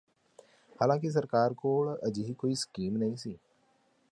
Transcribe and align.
ਹਾਲਾਂਕਿ 0.81 1.09
ਸਰਕਾਰ 1.09 1.53
ਕੋਲ 1.53 1.95
ਅਜਿਹੀ 2.07 2.33
ਕੋਈ 2.33 2.55
ਸਕੀਮ 2.55 2.97
ਨਹੀਂ 2.97 3.15
ਸੀ 3.15 3.37